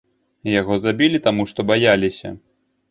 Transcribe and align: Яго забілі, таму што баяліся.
Яго 0.59 0.73
забілі, 0.85 1.21
таму 1.29 1.47
што 1.53 1.69
баяліся. 1.75 2.37